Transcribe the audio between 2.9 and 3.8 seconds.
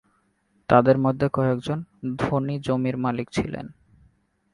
মালিক ছিলেন।